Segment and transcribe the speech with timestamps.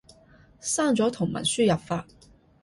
[0.59, 2.07] 刪咗同文輸入法